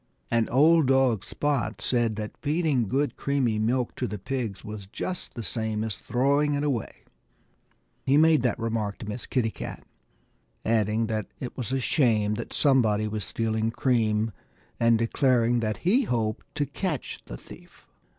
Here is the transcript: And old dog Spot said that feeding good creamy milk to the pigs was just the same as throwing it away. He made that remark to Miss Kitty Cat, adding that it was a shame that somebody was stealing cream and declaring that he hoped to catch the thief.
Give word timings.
And 0.31 0.49
old 0.49 0.87
dog 0.87 1.23
Spot 1.23 1.79
said 1.79 2.15
that 2.15 2.35
feeding 2.37 2.87
good 2.87 3.15
creamy 3.17 3.59
milk 3.59 3.93
to 3.97 4.07
the 4.07 4.17
pigs 4.17 4.65
was 4.65 4.87
just 4.87 5.35
the 5.35 5.43
same 5.43 5.83
as 5.83 5.95
throwing 5.95 6.55
it 6.55 6.63
away. 6.63 7.03
He 8.03 8.17
made 8.17 8.41
that 8.41 8.57
remark 8.57 8.97
to 8.97 9.05
Miss 9.07 9.27
Kitty 9.27 9.51
Cat, 9.51 9.85
adding 10.65 11.05
that 11.05 11.27
it 11.39 11.55
was 11.55 11.71
a 11.71 11.79
shame 11.79 12.33
that 12.33 12.51
somebody 12.51 13.07
was 13.07 13.23
stealing 13.23 13.69
cream 13.69 14.31
and 14.79 14.97
declaring 14.97 15.59
that 15.59 15.77
he 15.85 16.05
hoped 16.05 16.47
to 16.55 16.65
catch 16.65 17.19
the 17.27 17.37
thief. 17.37 17.85